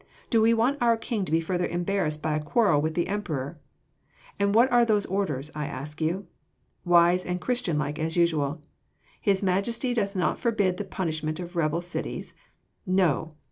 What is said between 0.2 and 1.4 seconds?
Do we want our King to be